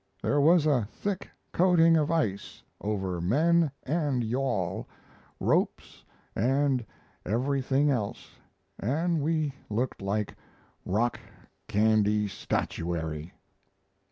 [0.23, 4.87] There was a thick coating of ice over men, and yawl,
[5.39, 6.03] ropes
[6.35, 6.83] and
[7.23, 8.31] everything else,
[8.79, 10.35] and we looked like
[10.87, 11.19] rock
[11.67, 13.31] candy statuary.